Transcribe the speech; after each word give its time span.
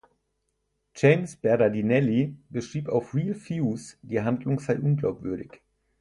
James 0.95 1.35
Berardinelli 1.35 2.35
schrieb 2.59 2.89
auf 2.89 3.13
"Reel 3.13 3.39
Views", 3.39 3.99
die 4.01 4.19
Handlung 4.19 4.59
sei 4.59 4.79
unglaubwürdig. 4.79 5.61